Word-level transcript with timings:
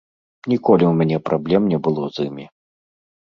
Ніколі 0.51 0.85
ў 0.87 0.93
мяне 1.01 1.17
праблем 1.27 1.69
не 1.73 1.77
было 1.87 2.03
з 2.15 2.25
імі. 2.31 2.45